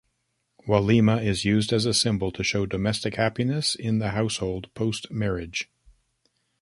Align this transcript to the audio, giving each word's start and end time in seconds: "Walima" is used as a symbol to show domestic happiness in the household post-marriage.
"Walima" 0.67 1.23
is 1.23 1.45
used 1.45 1.71
as 1.71 1.85
a 1.85 1.93
symbol 1.93 2.31
to 2.31 2.43
show 2.43 2.65
domestic 2.65 3.17
happiness 3.17 3.75
in 3.75 3.99
the 3.99 4.09
household 4.09 4.73
post-marriage. 4.73 5.69